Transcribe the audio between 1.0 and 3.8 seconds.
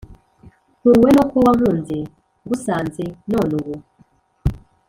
n'uko wankunze; ngusanze none ubu.